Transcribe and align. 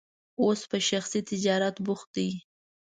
اوس 0.41 0.61
په 0.71 0.77
شخصي 0.89 1.19
تجارت 1.29 1.75
بوخت 1.85 2.07
دی. 2.15 2.29